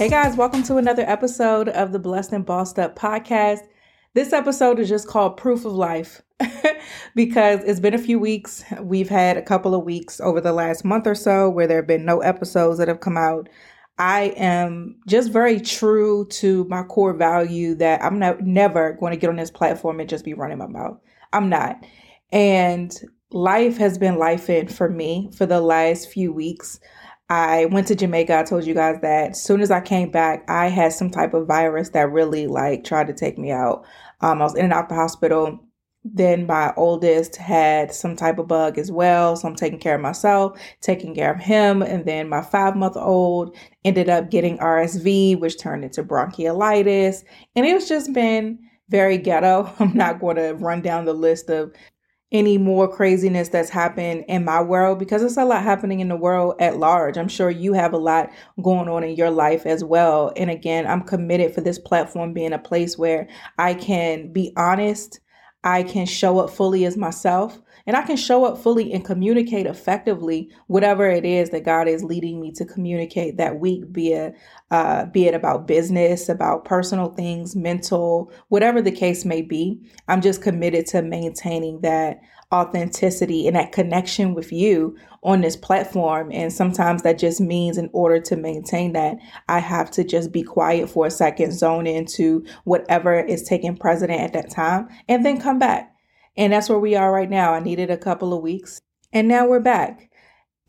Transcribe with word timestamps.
Hey 0.00 0.08
guys, 0.08 0.34
welcome 0.34 0.62
to 0.62 0.78
another 0.78 1.02
episode 1.02 1.68
of 1.68 1.92
the 1.92 1.98
Blessed 1.98 2.32
and 2.32 2.46
Bossed 2.46 2.78
Up 2.78 2.98
podcast. 2.98 3.60
This 4.14 4.32
episode 4.32 4.78
is 4.78 4.88
just 4.88 5.06
called 5.06 5.36
Proof 5.36 5.66
of 5.66 5.72
Life 5.72 6.22
because 7.14 7.62
it's 7.64 7.80
been 7.80 7.92
a 7.92 7.98
few 7.98 8.18
weeks. 8.18 8.64
We've 8.80 9.10
had 9.10 9.36
a 9.36 9.42
couple 9.42 9.74
of 9.74 9.84
weeks 9.84 10.18
over 10.18 10.40
the 10.40 10.54
last 10.54 10.86
month 10.86 11.06
or 11.06 11.14
so 11.14 11.50
where 11.50 11.66
there 11.66 11.76
have 11.76 11.86
been 11.86 12.06
no 12.06 12.20
episodes 12.20 12.78
that 12.78 12.88
have 12.88 13.00
come 13.00 13.18
out. 13.18 13.50
I 13.98 14.32
am 14.38 14.96
just 15.06 15.30
very 15.30 15.60
true 15.60 16.26
to 16.30 16.64
my 16.64 16.82
core 16.82 17.12
value 17.12 17.74
that 17.74 18.02
I'm 18.02 18.18
not 18.18 18.40
never 18.40 18.94
going 18.94 19.12
to 19.12 19.18
get 19.18 19.28
on 19.28 19.36
this 19.36 19.50
platform 19.50 20.00
and 20.00 20.08
just 20.08 20.24
be 20.24 20.32
running 20.32 20.56
my 20.56 20.66
mouth. 20.66 20.98
I'm 21.34 21.50
not. 21.50 21.76
And 22.32 22.98
life 23.32 23.76
has 23.76 23.98
been 23.98 24.16
life 24.16 24.48
in 24.48 24.68
for 24.68 24.88
me 24.88 25.30
for 25.36 25.44
the 25.44 25.60
last 25.60 26.10
few 26.10 26.32
weeks. 26.32 26.80
I 27.30 27.66
went 27.66 27.86
to 27.86 27.94
Jamaica. 27.94 28.40
I 28.40 28.42
told 28.42 28.66
you 28.66 28.74
guys 28.74 28.98
that. 29.02 29.30
As 29.30 29.42
soon 29.42 29.60
as 29.60 29.70
I 29.70 29.80
came 29.80 30.10
back, 30.10 30.44
I 30.50 30.66
had 30.66 30.92
some 30.92 31.10
type 31.10 31.32
of 31.32 31.46
virus 31.46 31.90
that 31.90 32.10
really 32.10 32.48
like 32.48 32.82
tried 32.82 33.06
to 33.06 33.14
take 33.14 33.38
me 33.38 33.52
out. 33.52 33.84
Um, 34.20 34.42
I 34.42 34.44
was 34.44 34.56
in 34.56 34.64
and 34.64 34.72
out 34.72 34.88
the 34.88 34.96
hospital. 34.96 35.60
Then 36.02 36.46
my 36.46 36.72
oldest 36.76 37.36
had 37.36 37.94
some 37.94 38.16
type 38.16 38.38
of 38.38 38.48
bug 38.48 38.78
as 38.78 38.90
well. 38.90 39.36
So 39.36 39.46
I'm 39.46 39.54
taking 39.54 39.78
care 39.78 39.94
of 39.94 40.00
myself, 40.00 40.58
taking 40.80 41.14
care 41.14 41.32
of 41.32 41.40
him. 41.40 41.82
And 41.82 42.04
then 42.04 42.28
my 42.28 42.42
five 42.42 42.74
month 42.74 42.96
old 42.96 43.56
ended 43.84 44.08
up 44.08 44.30
getting 44.30 44.58
RSV, 44.58 45.38
which 45.38 45.60
turned 45.60 45.84
into 45.84 46.02
bronchiolitis. 46.02 47.22
And 47.54 47.64
it's 47.64 47.88
just 47.88 48.12
been 48.12 48.58
very 48.88 49.18
ghetto. 49.18 49.72
I'm 49.78 49.96
not 49.96 50.20
going 50.20 50.36
to 50.36 50.54
run 50.54 50.82
down 50.82 51.04
the 51.04 51.14
list 51.14 51.48
of 51.48 51.72
any 52.32 52.58
more 52.58 52.86
craziness 52.86 53.48
that's 53.48 53.70
happened 53.70 54.24
in 54.28 54.44
my 54.44 54.62
world 54.62 54.98
because 54.98 55.22
it's 55.22 55.36
a 55.36 55.44
lot 55.44 55.62
happening 55.62 56.00
in 56.00 56.08
the 56.08 56.16
world 56.16 56.54
at 56.60 56.78
large. 56.78 57.16
I'm 57.18 57.28
sure 57.28 57.50
you 57.50 57.72
have 57.72 57.92
a 57.92 57.98
lot 57.98 58.30
going 58.62 58.88
on 58.88 59.02
in 59.02 59.16
your 59.16 59.30
life 59.30 59.66
as 59.66 59.82
well. 59.82 60.32
And 60.36 60.48
again, 60.48 60.86
I'm 60.86 61.02
committed 61.02 61.54
for 61.54 61.60
this 61.60 61.78
platform 61.78 62.32
being 62.32 62.52
a 62.52 62.58
place 62.58 62.96
where 62.96 63.28
I 63.58 63.74
can 63.74 64.32
be 64.32 64.52
honest, 64.56 65.18
I 65.64 65.82
can 65.82 66.06
show 66.06 66.38
up 66.38 66.50
fully 66.50 66.84
as 66.84 66.96
myself, 66.96 67.60
and 67.86 67.96
I 67.96 68.02
can 68.02 68.16
show 68.16 68.44
up 68.44 68.58
fully 68.58 68.92
and 68.92 69.04
communicate 69.04 69.66
effectively 69.66 70.50
whatever 70.66 71.08
it 71.08 71.24
is 71.24 71.50
that 71.50 71.64
God 71.64 71.88
is 71.88 72.04
leading 72.04 72.40
me 72.40 72.52
to 72.52 72.64
communicate 72.64 73.36
that 73.36 73.58
week, 73.58 73.92
be 73.92 74.12
it 74.12 74.34
uh, 74.70 75.06
be 75.06 75.26
it 75.26 75.34
about 75.34 75.66
business, 75.66 76.28
about 76.28 76.64
personal 76.64 77.08
things, 77.14 77.56
mental, 77.56 78.32
whatever 78.48 78.80
the 78.80 78.92
case 78.92 79.24
may 79.24 79.42
be. 79.42 79.80
I'm 80.08 80.20
just 80.20 80.42
committed 80.42 80.86
to 80.88 81.02
maintaining 81.02 81.80
that 81.80 82.20
authenticity 82.52 83.46
and 83.46 83.56
that 83.56 83.72
connection 83.72 84.34
with 84.34 84.52
you 84.52 84.96
on 85.22 85.40
this 85.40 85.56
platform. 85.56 86.30
And 86.32 86.52
sometimes 86.52 87.02
that 87.02 87.18
just 87.18 87.40
means 87.40 87.78
in 87.78 87.90
order 87.92 88.20
to 88.20 88.36
maintain 88.36 88.92
that, 88.94 89.18
I 89.48 89.58
have 89.60 89.90
to 89.92 90.04
just 90.04 90.32
be 90.32 90.42
quiet 90.42 90.88
for 90.88 91.06
a 91.06 91.10
second, 91.10 91.52
zone 91.52 91.86
into 91.86 92.44
whatever 92.64 93.20
is 93.20 93.42
taking 93.42 93.76
precedent 93.76 94.20
at 94.20 94.32
that 94.32 94.50
time, 94.50 94.88
and 95.08 95.24
then 95.24 95.40
come 95.40 95.58
back. 95.58 95.89
And 96.36 96.52
that's 96.52 96.68
where 96.68 96.78
we 96.78 96.94
are 96.94 97.12
right 97.12 97.30
now. 97.30 97.52
I 97.54 97.60
needed 97.60 97.90
a 97.90 97.96
couple 97.96 98.32
of 98.32 98.42
weeks, 98.42 98.80
and 99.12 99.28
now 99.28 99.46
we're 99.46 99.60
back. 99.60 100.10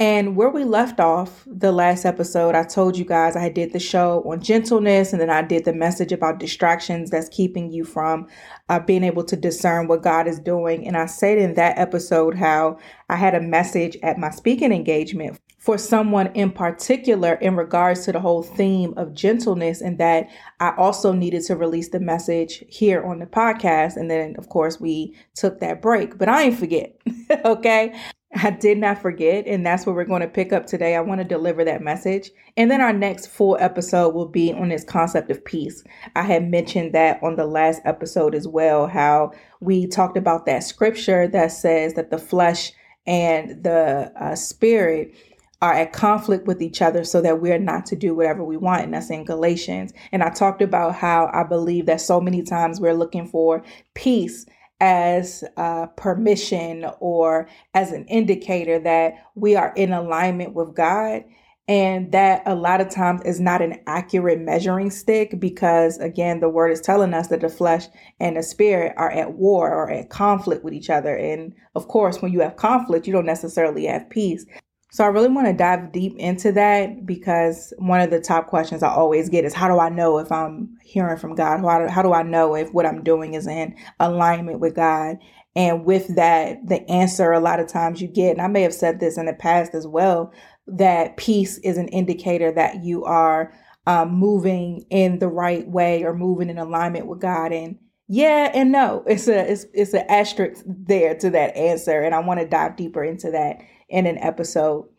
And 0.02 0.36
where 0.36 0.50
we 0.50 0.64
left 0.64 1.00
off 1.00 1.44
the 1.46 1.72
last 1.72 2.06
episode, 2.06 2.56
I 2.56 2.64
told 2.64 2.98
you 2.98 3.06
guys 3.06 3.36
I 3.36 3.50
did 3.50 3.72
the 3.72 3.80
show 3.80 4.24
on 4.26 4.42
gentleness 4.42 5.14
and 5.14 5.22
then 5.22 5.30
I 5.30 5.44
did 5.44 5.64
the 5.64 5.74
message 5.74 6.12
about 6.12 6.40
distractions 6.40 7.12
that's 7.12 7.30
keeping 7.30 7.72
you 7.72 7.86
from 7.86 8.26
uh, 8.68 8.80
being 8.80 9.04
able 9.04 9.24
to 9.26 9.36
discern 9.36 9.88
what 9.88 10.02
God 10.02 10.28
is 10.28 10.40
doing. 10.40 10.88
And 10.88 10.98
I 10.98 11.06
said 11.06 11.38
in 11.38 11.54
that 11.54 11.78
episode 11.78 12.34
how 12.34 12.80
I 13.10 13.16
had 13.16 13.36
a 13.36 13.42
message 13.42 13.96
at 14.02 14.18
my 14.18 14.32
speaking 14.32 14.72
engagement 14.72 15.40
for 15.62 15.78
someone 15.78 16.28
in 16.34 16.52
particular 16.52 17.36
in 17.36 17.56
regards 17.56 18.04
to 18.04 18.12
the 18.12 18.20
whole 18.20 18.42
theme 18.42 18.96
of 18.98 19.14
gentleness 19.14 19.80
and 19.80 20.00
that 20.00 20.28
I 20.60 20.74
also 20.76 21.14
needed 21.14 21.44
to 21.46 21.56
release 21.56 21.90
the 21.90 22.00
message 22.00 22.64
here 22.68 23.04
on 23.04 23.20
the 23.20 23.28
podcast. 23.28 23.96
And 23.96 24.10
then, 24.10 24.36
of 24.40 24.50
course, 24.50 24.80
we 24.80 25.16
took 25.36 25.60
that 25.60 25.80
break, 25.80 26.18
but 26.18 26.28
I 26.28 26.44
ain't 26.44 26.58
forget. 26.58 27.00
okay. 27.46 27.96
I 28.34 28.52
did 28.52 28.78
not 28.78 29.02
forget, 29.02 29.46
and 29.46 29.66
that's 29.66 29.86
what 29.86 29.94
we're 29.94 30.06
going 30.06 30.22
to 30.22 30.28
pick 30.28 30.54
up 30.54 30.66
today. 30.66 30.96
I 30.96 31.02
want 31.02 31.20
to 31.20 31.26
deliver 31.26 31.66
that 31.66 31.82
message. 31.82 32.32
And 32.56 32.72
then 32.72 32.80
our 32.80 32.94
next 32.94 33.28
full 33.28 33.58
episode 33.60 34.16
will 34.16 34.28
be 34.28 34.54
on 34.54 34.70
this 34.70 34.86
concept 34.86 35.30
of 35.30 35.44
peace. 35.44 35.84
I 36.16 36.24
had 36.24 36.50
mentioned 36.50 36.94
that 36.94 37.22
on 37.22 37.36
the 37.36 37.46
last 37.46 37.82
episode 37.84 38.34
as 38.34 38.48
well, 38.48 38.88
how 38.88 39.34
we 39.60 39.86
talked 39.86 40.18
about 40.18 40.46
that 40.46 40.64
scripture 40.64 41.28
that 41.28 41.52
says 41.52 41.96
that 41.96 42.10
the 42.10 42.18
flesh 42.18 42.72
and 43.06 43.64
the 43.64 44.12
uh, 44.16 44.36
spirit 44.36 45.14
are 45.62 45.74
at 45.74 45.94
conflict 45.94 46.48
with 46.48 46.62
each 46.62 46.82
other 46.82 47.04
so 47.04 47.22
that 47.22 47.40
we're 47.40 47.60
not 47.60 47.86
to 47.86 47.96
do 47.96 48.16
whatever 48.16 48.44
we 48.44 48.58
want. 48.58 48.84
And 48.84 48.94
that's 48.94 49.12
in 49.12 49.26
Galatians. 49.26 49.94
And 50.12 50.24
I 50.24 50.30
talked 50.30 50.62
about 50.62 50.96
how 50.96 51.30
I 51.34 51.44
believe 51.44 51.86
that 51.86 52.02
so 52.02 52.20
many 52.20 52.42
times 52.42 52.82
we're 52.82 52.94
looking 52.96 53.28
for 53.28 53.64
peace 53.94 54.46
as 54.80 55.44
a 55.58 55.88
permission 55.96 56.86
or 57.00 57.48
as 57.76 57.92
an 57.92 58.06
indicator 58.06 58.80
that 58.80 59.14
we 59.36 59.56
are 59.56 59.72
in 59.76 59.94
alignment 59.94 60.56
with 60.56 60.76
God. 60.76 61.24
And 61.68 62.12
that 62.12 62.42
a 62.46 62.56
lot 62.56 62.82
of 62.82 62.90
times 62.90 63.22
is 63.24 63.40
not 63.40 63.62
an 63.62 63.80
accurate 63.88 64.42
measuring 64.42 64.90
stick 64.90 65.40
because, 65.40 66.00
again, 66.00 66.42
the 66.42 66.50
word 66.50 66.72
is 66.72 66.82
telling 66.82 67.14
us 67.14 67.28
that 67.28 67.40
the 67.40 67.50
flesh 67.50 67.86
and 68.20 68.36
the 68.36 68.44
spirit 68.44 68.94
are 68.98 69.12
at 69.12 69.34
war 69.34 69.72
or 69.72 69.90
at 69.90 70.10
conflict 70.10 70.66
with 70.66 70.74
each 70.74 70.90
other. 70.90 71.16
And 71.16 71.54
of 71.76 71.88
course, 71.88 72.22
when 72.22 72.34
you 72.34 72.42
have 72.42 72.58
conflict, 72.58 73.08
you 73.08 73.14
don't 73.14 73.28
necessarily 73.28 73.86
have 73.86 74.10
peace. 74.10 74.46
So 74.94 75.06
I 75.06 75.08
really 75.08 75.30
want 75.30 75.48
to 75.48 75.54
dive 75.54 75.94
deep 75.94 76.18
into 76.18 76.52
that 76.52 77.06
because 77.06 77.74
one 77.78 78.02
of 78.02 78.12
the 78.12 78.20
top 78.20 78.48
questions 78.48 78.84
I 78.84 78.90
always 78.90 79.30
get 79.30 79.46
is 79.46 79.54
how 79.54 79.70
do 79.70 79.80
I 79.80 79.88
know 79.88 80.18
if 80.18 80.30
I'm 80.34 80.78
hearing 80.84 81.18
from 81.18 81.34
God? 81.34 81.62
How 81.62 81.80
do, 81.80 81.88
how 81.88 82.02
do 82.02 82.12
I 82.12 82.24
know 82.24 82.56
if 82.56 82.74
what 82.74 82.86
I'm 82.86 83.02
doing 83.02 83.34
is 83.34 83.48
in 83.48 83.74
alignment 84.02 84.60
with 84.60 84.76
God? 84.76 85.16
And 85.56 85.86
with 85.86 86.16
that, 86.18 86.68
the 86.68 86.82
answer 86.92 87.32
a 87.32 87.40
lot 87.40 87.62
of 87.62 87.70
times 87.70 88.02
you 88.02 88.10
get, 88.10 88.32
and 88.32 88.42
I 88.42 88.48
may 88.48 88.64
have 88.64 88.74
said 88.74 89.00
this 89.00 89.18
in 89.18 89.28
the 89.28 89.34
past 89.34 89.74
as 89.74 89.88
well, 89.88 90.34
that 90.68 91.16
peace 91.16 91.58
is 91.60 91.78
an 91.78 91.88
indicator 91.88 92.52
that 92.52 92.84
you 92.84 93.06
are 93.06 93.54
um, 93.88 94.12
moving 94.12 94.86
in 94.90 95.20
the 95.20 95.30
right 95.30 95.66
way 95.70 96.04
or 96.04 96.14
moving 96.14 96.50
in 96.50 96.58
alignment 96.58 97.08
with 97.08 97.22
God. 97.22 97.54
And 97.54 97.80
yeah 98.12 98.52
and 98.54 98.74
no, 98.74 99.04
it's 99.08 99.30
a 99.30 99.52
it's 99.52 99.66
it's 99.74 99.94
an 99.94 100.06
asterisk 100.10 100.64
there 100.66 101.16
to 101.16 101.30
that 101.30 101.56
answer, 101.56 102.02
and 102.02 102.14
I 102.14 102.20
want 102.20 102.42
to 102.42 102.46
dive 102.46 102.76
deeper 102.76 103.04
into 103.04 103.32
that 103.32 103.62
in 103.88 104.06
an 104.06 104.18
episode. 104.18 104.90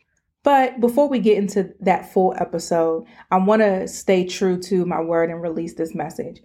But 0.42 0.80
before 0.80 1.08
we 1.08 1.18
get 1.18 1.36
into 1.36 1.74
that 1.80 2.10
full 2.12 2.34
episode, 2.38 3.04
I 3.30 3.36
want 3.36 3.60
to 3.60 3.86
stay 3.86 4.26
true 4.26 4.60
to 4.62 4.86
my 4.86 5.00
word 5.00 5.28
and 5.28 5.42
release 5.42 5.74
this 5.74 5.94
message. 5.94 6.40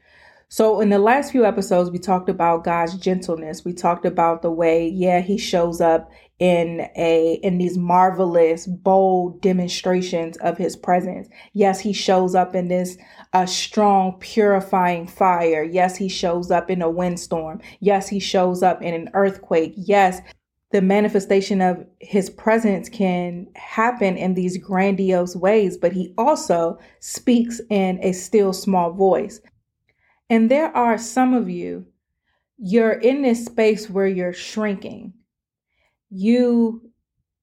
So, 0.49 0.79
in 0.79 0.87
the 0.87 0.99
last 0.99 1.33
few 1.33 1.45
episodes, 1.45 1.91
we 1.91 1.99
talked 1.99 2.29
about 2.29 2.63
God's 2.63 2.95
gentleness. 2.97 3.65
We 3.65 3.73
talked 3.73 4.05
about 4.05 4.41
the 4.41 4.51
way, 4.51 4.87
yeah, 4.87 5.19
He 5.19 5.37
shows 5.37 5.81
up 5.81 6.09
in 6.39 6.87
a 6.95 7.39
in 7.43 7.57
these 7.57 7.77
marvelous, 7.77 8.65
bold 8.65 9.41
demonstrations 9.41 10.37
of 10.37 10.57
His 10.57 10.77
presence. 10.77 11.27
Yes, 11.51 11.81
He 11.81 11.91
shows 11.91 12.33
up 12.33 12.55
in 12.55 12.69
this 12.69 12.97
uh, 13.33 13.45
strong, 13.45 14.17
purifying 14.19 15.05
fire. 15.05 15.63
Yes, 15.63 15.97
He 15.97 16.07
shows 16.07 16.49
up 16.49 16.69
in 16.69 16.81
a 16.81 16.89
windstorm. 16.89 17.59
Yes, 17.81 18.07
He 18.07 18.19
shows 18.19 18.63
up 18.63 18.81
in 18.81 18.93
an 18.93 19.09
earthquake. 19.13 19.73
Yes, 19.75 20.21
the 20.71 20.81
manifestation 20.81 21.59
of 21.59 21.85
His 21.99 22.29
presence 22.29 22.87
can 22.87 23.47
happen 23.55 24.15
in 24.15 24.33
these 24.33 24.57
grandiose 24.57 25.35
ways, 25.35 25.75
but 25.75 25.91
He 25.91 26.13
also 26.17 26.79
speaks 27.01 27.59
in 27.69 27.99
a 28.01 28.13
still 28.13 28.53
small 28.53 28.93
voice. 28.93 29.41
And 30.29 30.51
there 30.51 30.75
are 30.75 30.97
some 30.97 31.33
of 31.33 31.49
you, 31.49 31.85
you're 32.57 32.91
in 32.91 33.21
this 33.21 33.45
space 33.45 33.89
where 33.89 34.07
you're 34.07 34.33
shrinking. 34.33 35.13
You 36.09 36.89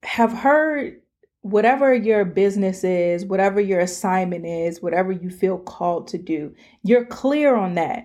have 0.03 0.33
heard 0.33 1.01
whatever 1.41 1.95
your 1.95 2.25
business 2.25 2.85
is, 2.85 3.27
whatever 3.27 3.61
your 3.61 3.81
assignment 3.81 4.47
is, 4.47 4.83
whatever 4.83 5.13
you 5.13 5.31
feel 5.31 5.59
called 5.59 6.09
to 6.09 6.19
do, 6.19 6.55
you're 6.83 7.05
clear 7.05 7.55
on 7.55 7.75
that. 7.75 8.05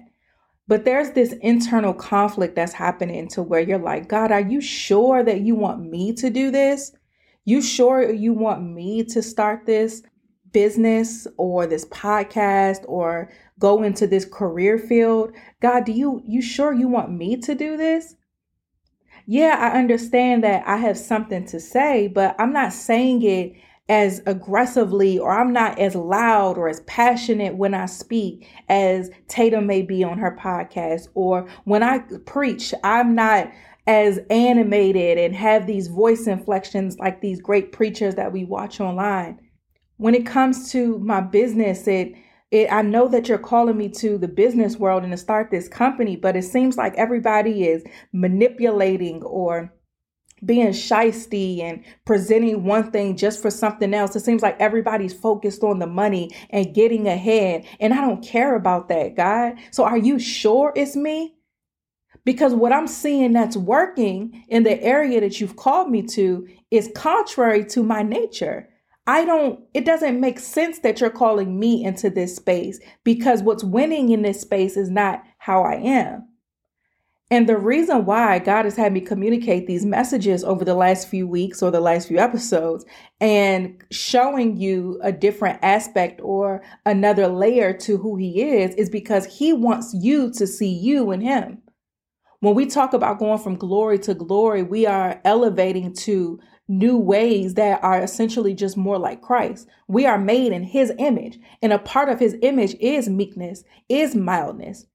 But 0.67 0.85
there's 0.85 1.11
this 1.11 1.33
internal 1.41 1.93
conflict 1.93 2.55
that's 2.55 2.73
happening 2.73 3.27
to 3.29 3.41
where 3.41 3.61
you're 3.61 3.79
like, 3.79 4.07
God, 4.07 4.31
are 4.31 4.41
you 4.41 4.61
sure 4.61 5.23
that 5.23 5.41
you 5.41 5.55
want 5.55 5.89
me 5.89 6.13
to 6.13 6.29
do 6.29 6.51
this? 6.51 6.91
You 7.45 7.61
sure 7.61 8.11
you 8.13 8.33
want 8.33 8.61
me 8.61 9.03
to 9.05 9.23
start 9.23 9.65
this 9.65 10.03
business 10.51 11.27
or 11.37 11.67
this 11.67 11.85
podcast 11.85 12.83
or 12.87 13.31
go 13.59 13.83
into 13.83 14.07
this 14.07 14.25
career 14.25 14.77
field. 14.77 15.31
God, 15.61 15.85
do 15.85 15.91
you 15.91 16.21
you 16.25 16.41
sure 16.41 16.73
you 16.73 16.87
want 16.87 17.11
me 17.11 17.37
to 17.37 17.55
do 17.55 17.77
this? 17.77 18.15
Yeah, 19.25 19.57
I 19.59 19.77
understand 19.77 20.43
that 20.43 20.67
I 20.67 20.77
have 20.77 20.97
something 20.97 21.45
to 21.47 21.59
say, 21.59 22.07
but 22.07 22.35
I'm 22.39 22.51
not 22.51 22.73
saying 22.73 23.21
it 23.21 23.53
as 23.89 24.21
aggressively 24.27 25.17
or 25.17 25.31
I'm 25.31 25.51
not 25.51 25.79
as 25.79 25.95
loud 25.95 26.57
or 26.57 26.69
as 26.69 26.81
passionate 26.81 27.55
when 27.55 27.73
I 27.73 27.87
speak 27.87 28.47
as 28.69 29.09
Tatum 29.27 29.65
may 29.65 29.81
be 29.81 30.03
on 30.03 30.19
her 30.19 30.37
podcast 30.39 31.09
or 31.15 31.49
when 31.65 31.81
I 31.81 31.99
preach, 32.25 32.73
I'm 32.83 33.15
not 33.15 33.51
as 33.87 34.19
animated 34.29 35.17
and 35.17 35.35
have 35.35 35.65
these 35.65 35.87
voice 35.87 36.27
inflections 36.27 36.99
like 36.99 37.21
these 37.21 37.41
great 37.41 37.71
preachers 37.71 38.13
that 38.15 38.31
we 38.31 38.45
watch 38.45 38.79
online. 38.79 39.39
When 39.99 40.15
it 40.15 40.25
comes 40.25 40.71
to 40.71 40.97
my 40.99 41.19
business, 41.19 41.85
it 41.85 42.15
it, 42.51 42.71
I 42.71 42.81
know 42.81 43.09
that 43.09 43.27
you're 43.27 43.37
calling 43.37 43.77
me 43.77 43.89
to 43.89 44.17
the 44.17 44.29
business 44.29 44.77
world 44.77 45.03
and 45.03 45.11
to 45.11 45.17
start 45.17 45.51
this 45.51 45.67
company, 45.67 46.15
but 46.15 46.35
it 46.37 46.43
seems 46.43 46.77
like 46.77 46.95
everybody 46.95 47.67
is 47.67 47.83
manipulating 48.11 49.21
or 49.23 49.71
being 50.45 50.69
shisty 50.69 51.61
and 51.61 51.83
presenting 52.05 52.63
one 52.63 52.91
thing 52.91 53.17
just 53.17 53.41
for 53.41 53.51
something 53.51 53.93
else. 53.93 54.15
It 54.15 54.21
seems 54.21 54.41
like 54.41 54.59
everybody's 54.59 55.13
focused 55.13 55.63
on 55.63 55.79
the 55.79 55.85
money 55.85 56.31
and 56.49 56.73
getting 56.73 57.07
ahead. 57.07 57.67
And 57.81 57.93
I 57.93 58.01
don't 58.01 58.23
care 58.23 58.55
about 58.55 58.87
that, 58.87 59.15
God. 59.15 59.55
So 59.71 59.83
are 59.83 59.97
you 59.97 60.17
sure 60.17 60.71
it's 60.75 60.95
me? 60.95 61.35
Because 62.23 62.53
what 62.53 62.71
I'm 62.71 62.87
seeing 62.87 63.33
that's 63.33 63.57
working 63.57 64.45
in 64.47 64.63
the 64.63 64.81
area 64.81 65.19
that 65.19 65.41
you've 65.41 65.57
called 65.57 65.91
me 65.91 66.03
to 66.03 66.47
is 66.71 66.89
contrary 66.95 67.65
to 67.65 67.83
my 67.83 68.01
nature. 68.01 68.69
I 69.09 69.25
don't, 69.25 69.59
it 69.73 69.85
doesn't 69.85 70.21
make 70.21 70.39
sense 70.39 70.79
that 70.79 71.01
you're 71.01 71.09
calling 71.09 71.57
me 71.57 71.83
into 71.83 72.11
this 72.11 72.35
space 72.35 72.79
because 73.03 73.41
what's 73.41 73.63
winning 73.63 74.11
in 74.11 74.21
this 74.21 74.39
space 74.39 74.77
is 74.77 74.91
not 74.91 75.23
how 75.39 75.63
I 75.63 75.77
am. 75.77 76.27
And 77.31 77.49
the 77.49 77.57
reason 77.57 78.05
why 78.05 78.37
God 78.37 78.65
has 78.65 78.75
had 78.75 78.93
me 78.93 79.01
communicate 79.01 79.65
these 79.65 79.83
messages 79.83 80.43
over 80.43 80.63
the 80.63 80.75
last 80.75 81.07
few 81.07 81.27
weeks 81.27 81.63
or 81.63 81.71
the 81.71 81.79
last 81.79 82.07
few 82.07 82.19
episodes 82.19 82.85
and 83.19 83.83
showing 83.89 84.57
you 84.57 84.99
a 85.01 85.11
different 85.11 85.57
aspect 85.63 86.21
or 86.23 86.61
another 86.85 87.27
layer 87.27 87.73
to 87.79 87.97
who 87.97 88.15
He 88.15 88.43
is 88.43 88.75
is 88.75 88.91
because 88.91 89.25
He 89.25 89.53
wants 89.53 89.91
you 89.99 90.31
to 90.33 90.45
see 90.45 90.71
you 90.71 91.09
in 91.09 91.21
Him. 91.21 91.63
When 92.41 92.53
we 92.53 92.67
talk 92.67 92.93
about 92.93 93.17
going 93.17 93.39
from 93.39 93.55
glory 93.55 93.97
to 93.99 94.13
glory, 94.13 94.61
we 94.61 94.85
are 94.85 95.19
elevating 95.25 95.95
to 95.95 96.39
new 96.69 96.97
ways 96.97 97.55
that 97.55 97.83
are 97.83 97.99
essentially 97.99 98.53
just 98.53 98.77
more 98.77 98.97
like 98.97 99.21
Christ. 99.21 99.67
We 99.87 100.05
are 100.05 100.19
made 100.19 100.53
in 100.53 100.63
his 100.63 100.93
image, 100.99 101.39
and 101.61 101.73
a 101.73 101.79
part 101.79 102.07
of 102.07 102.19
his 102.19 102.37
image 102.41 102.75
is 102.79 103.09
meekness, 103.09 103.63
is 103.89 104.15
mildness. 104.15 104.85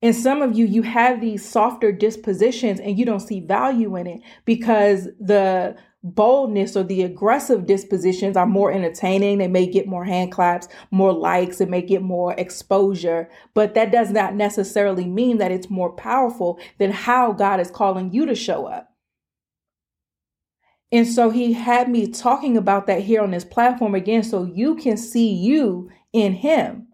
And 0.00 0.14
some 0.14 0.42
of 0.42 0.56
you, 0.56 0.66
you 0.66 0.82
have 0.82 1.20
these 1.20 1.48
softer 1.48 1.90
dispositions 1.90 2.78
and 2.78 2.98
you 2.98 3.06
don't 3.06 3.20
see 3.20 3.40
value 3.40 3.96
in 3.96 4.06
it 4.06 4.20
because 4.44 5.08
the 5.18 5.76
boldness 6.02 6.76
or 6.76 6.82
the 6.82 7.02
aggressive 7.02 7.64
dispositions 7.64 8.36
are 8.36 8.44
more 8.44 8.70
entertaining. 8.70 9.38
They 9.38 9.48
may 9.48 9.66
get 9.66 9.88
more 9.88 10.04
hand 10.04 10.30
claps, 10.30 10.68
more 10.90 11.14
likes, 11.14 11.62
it 11.62 11.70
may 11.70 11.80
get 11.80 12.02
more 12.02 12.34
exposure, 12.34 13.30
but 13.54 13.72
that 13.74 13.90
does 13.90 14.10
not 14.10 14.34
necessarily 14.34 15.06
mean 15.06 15.38
that 15.38 15.50
it's 15.50 15.70
more 15.70 15.92
powerful 15.92 16.60
than 16.78 16.90
how 16.90 17.32
God 17.32 17.58
is 17.58 17.70
calling 17.70 18.12
you 18.12 18.26
to 18.26 18.34
show 18.34 18.66
up. 18.66 18.93
And 20.92 21.06
so 21.06 21.30
he 21.30 21.52
had 21.52 21.88
me 21.88 22.06
talking 22.06 22.56
about 22.56 22.86
that 22.86 23.02
here 23.02 23.22
on 23.22 23.32
this 23.32 23.44
platform 23.44 23.94
again 23.94 24.22
so 24.22 24.44
you 24.44 24.76
can 24.76 24.96
see 24.96 25.32
you 25.32 25.90
in 26.12 26.34
him 26.34 26.86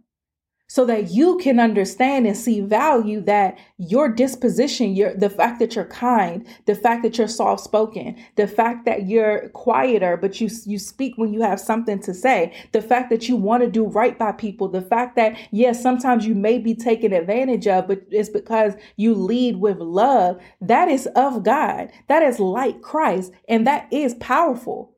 so 0.71 0.85
that 0.85 1.11
you 1.11 1.37
can 1.39 1.59
understand 1.59 2.29
and 2.29 2.37
see 2.37 2.61
value 2.61 3.21
that 3.21 3.59
your 3.77 4.09
disposition, 4.09 4.95
your 4.95 5.13
the 5.15 5.29
fact 5.29 5.59
that 5.59 5.75
you're 5.75 5.85
kind, 5.85 6.47
the 6.67 6.77
fact 6.77 7.03
that 7.03 7.19
you're 7.19 7.27
soft 7.27 7.65
spoken, 7.65 8.17
the 8.37 8.47
fact 8.47 8.85
that 8.85 9.09
you're 9.09 9.49
quieter 9.49 10.17
but 10.17 10.41
you 10.41 10.49
you 10.67 10.79
speak 10.79 11.15
when 11.17 11.33
you 11.33 11.43
have 11.43 11.59
something 11.59 11.99
to 12.01 12.15
say, 12.15 12.55
the 12.71 12.81
fact 12.81 13.11
that 13.11 13.29
you 13.29 13.35
want 13.35 13.65
to 13.65 13.69
do 13.69 13.85
right 13.85 14.17
by 14.17 14.31
people, 14.31 14.69
the 14.69 14.81
fact 14.81 15.17
that 15.17 15.37
yes, 15.51 15.83
sometimes 15.83 16.25
you 16.25 16.37
may 16.37 16.57
be 16.57 16.77
taken 16.77 17.13
advantage 17.13 17.67
of, 17.67 17.89
but 17.89 18.03
it's 18.09 18.29
because 18.29 18.75
you 18.95 19.13
lead 19.13 19.57
with 19.57 19.79
love. 19.79 20.41
That 20.61 20.87
is 20.87 21.09
of 21.17 21.43
God. 21.43 21.91
That 22.07 22.23
is 22.23 22.39
like 22.39 22.81
Christ, 22.81 23.33
and 23.49 23.67
that 23.67 23.93
is 23.93 24.15
powerful. 24.15 24.97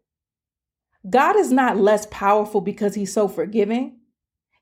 God 1.09 1.35
is 1.37 1.51
not 1.51 1.79
less 1.79 2.07
powerful 2.11 2.61
because 2.61 2.95
he's 2.95 3.15
so 3.15 3.27
forgiving. 3.27 4.02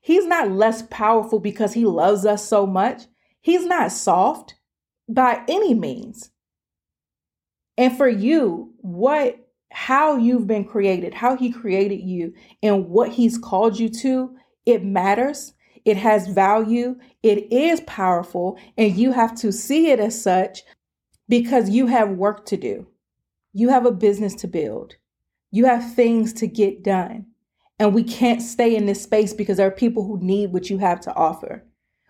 He's 0.01 0.25
not 0.25 0.51
less 0.51 0.83
powerful 0.89 1.39
because 1.39 1.73
he 1.73 1.85
loves 1.85 2.25
us 2.25 2.47
so 2.47 2.65
much. 2.65 3.03
He's 3.39 3.65
not 3.65 3.91
soft 3.91 4.55
by 5.07 5.43
any 5.47 5.73
means. 5.73 6.31
And 7.77 7.95
for 7.95 8.09
you, 8.09 8.73
what 8.77 9.37
how 9.71 10.17
you've 10.17 10.47
been 10.47 10.65
created, 10.65 11.13
how 11.13 11.37
he 11.37 11.51
created 11.51 12.01
you, 12.01 12.33
and 12.61 12.89
what 12.89 13.09
he's 13.09 13.37
called 13.37 13.79
you 13.79 13.87
to, 13.89 14.35
it 14.65 14.83
matters. 14.83 15.53
It 15.85 15.97
has 15.97 16.27
value. 16.27 16.97
It 17.23 17.51
is 17.51 17.81
powerful. 17.81 18.59
And 18.77 18.95
you 18.95 19.13
have 19.13 19.35
to 19.37 19.51
see 19.51 19.89
it 19.89 19.99
as 19.99 20.21
such 20.21 20.63
because 21.29 21.69
you 21.69 21.87
have 21.87 22.09
work 22.09 22.45
to 22.47 22.57
do. 22.57 22.87
You 23.53 23.69
have 23.69 23.85
a 23.85 23.91
business 23.91 24.35
to 24.35 24.47
build. 24.47 24.95
You 25.51 25.65
have 25.65 25.93
things 25.93 26.33
to 26.33 26.47
get 26.47 26.83
done. 26.83 27.27
And 27.81 27.95
we 27.95 28.03
can't 28.03 28.43
stay 28.43 28.75
in 28.75 28.85
this 28.85 29.01
space 29.01 29.33
because 29.33 29.57
there 29.57 29.65
are 29.65 29.71
people 29.71 30.05
who 30.05 30.23
need 30.23 30.53
what 30.53 30.69
you 30.69 30.77
have 30.77 30.99
to 31.01 31.15
offer. 31.15 31.65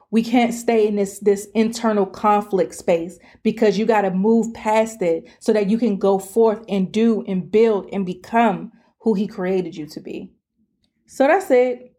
We 0.09 0.21
can't 0.21 0.53
stay 0.53 0.85
in 0.85 0.97
this 0.97 1.19
this 1.19 1.47
internal 1.55 2.05
conflict 2.05 2.75
space 2.75 3.17
because 3.41 3.77
you 3.77 3.85
got 3.85 4.01
to 4.01 4.11
move 4.11 4.53
past 4.53 5.01
it 5.01 5.29
so 5.39 5.53
that 5.53 5.69
you 5.69 5.77
can 5.77 5.95
go 5.95 6.19
forth 6.19 6.61
and 6.67 6.91
do 6.91 7.23
and 7.25 7.49
build 7.49 7.87
and 7.93 8.05
become 8.05 8.73
who 8.99 9.13
he 9.13 9.27
created 9.27 9.77
you 9.77 9.85
to 9.87 10.01
be. 10.01 10.33
So 11.07 11.25
that's 11.25 11.49
it. 11.49 11.95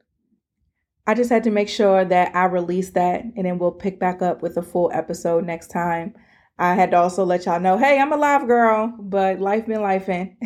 I 1.06 1.14
just 1.14 1.30
had 1.30 1.44
to 1.44 1.50
make 1.50 1.70
sure 1.70 2.04
that 2.04 2.36
I 2.36 2.44
release 2.44 2.90
that 2.90 3.24
and 3.24 3.46
then 3.46 3.58
we'll 3.58 3.72
pick 3.72 3.98
back 3.98 4.20
up 4.20 4.42
with 4.42 4.58
a 4.58 4.62
full 4.62 4.90
episode 4.92 5.46
next 5.46 5.68
time. 5.68 6.12
I 6.58 6.74
had 6.74 6.90
to 6.90 6.98
also 6.98 7.24
let 7.24 7.46
y'all 7.46 7.58
know, 7.58 7.78
hey, 7.78 7.98
I'm 7.98 8.12
a 8.12 8.16
live 8.16 8.46
girl, 8.46 8.94
but 8.98 9.40
life 9.40 9.66
been 9.66 9.80
life 9.80 10.08
in. 10.08 10.36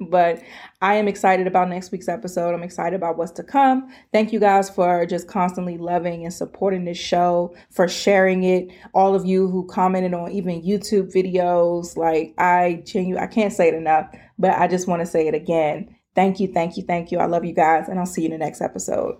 but 0.10 0.42
I 0.80 0.94
am 0.94 1.06
excited 1.06 1.46
about 1.46 1.68
next 1.68 1.92
week's 1.92 2.08
episode. 2.08 2.54
I'm 2.54 2.62
excited 2.62 2.96
about 2.96 3.18
what's 3.18 3.32
to 3.32 3.42
come. 3.42 3.88
Thank 4.10 4.32
you 4.32 4.40
guys 4.40 4.70
for 4.70 5.04
just 5.06 5.28
constantly 5.28 5.76
loving 5.76 6.24
and 6.24 6.32
supporting 6.32 6.86
this 6.86 6.98
show, 6.98 7.54
for 7.70 7.88
sharing 7.88 8.42
it. 8.44 8.70
All 8.94 9.14
of 9.14 9.26
you 9.26 9.48
who 9.48 9.66
commented 9.66 10.14
on 10.14 10.32
even 10.32 10.62
YouTube 10.62 11.12
videos, 11.12 11.96
like 11.96 12.34
I 12.38 12.82
genuinely, 12.86 13.22
I 13.22 13.26
can't 13.26 13.52
say 13.52 13.68
it 13.68 13.74
enough, 13.74 14.12
but 14.38 14.52
I 14.52 14.66
just 14.66 14.88
want 14.88 15.00
to 15.00 15.06
say 15.06 15.28
it 15.28 15.34
again. 15.34 15.94
Thank 16.14 16.40
you, 16.40 16.48
thank 16.48 16.76
you, 16.76 16.82
thank 16.82 17.12
you. 17.12 17.18
I 17.18 17.26
love 17.26 17.44
you 17.44 17.54
guys, 17.54 17.88
and 17.88 17.98
I'll 17.98 18.06
see 18.06 18.22
you 18.22 18.26
in 18.26 18.32
the 18.32 18.38
next 18.38 18.60
episode. 18.60 19.16